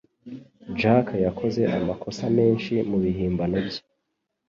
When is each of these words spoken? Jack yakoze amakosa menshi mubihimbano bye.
Jack 0.79 1.07
yakoze 1.25 1.61
amakosa 1.77 2.23
menshi 2.37 2.73
mubihimbano 2.89 3.57
bye. 3.67 3.81